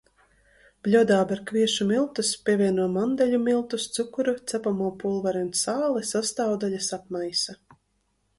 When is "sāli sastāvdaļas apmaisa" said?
5.61-7.59